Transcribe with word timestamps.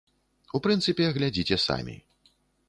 У 0.59 0.61
прынцыпе, 0.67 1.09
глядзіце 1.19 1.59
самі. 1.67 1.95